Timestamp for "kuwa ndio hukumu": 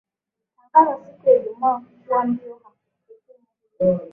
2.05-3.19